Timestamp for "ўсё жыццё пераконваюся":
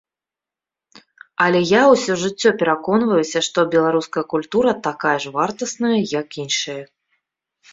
1.93-3.43